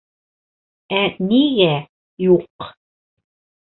[1.01, 1.71] Ә нигә...
[2.31, 2.69] юҡ?